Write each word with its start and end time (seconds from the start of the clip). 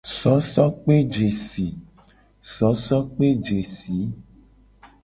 Sosokpejesi. 0.15 1.67